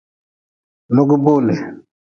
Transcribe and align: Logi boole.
Logi 0.95 1.15
boole. 1.23 1.55